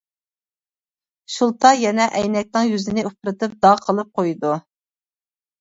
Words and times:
شۇلتا 1.33 1.73
يەنە 1.81 2.07
ئەينەكنىڭ 2.21 2.71
يۈزىنى 2.71 3.05
ئۇپرىتىپ 3.11 3.55
داغ 3.67 3.85
قىلىپ 3.89 4.11
قويىدۇ. 4.21 4.57